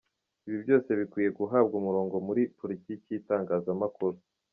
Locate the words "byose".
0.63-0.89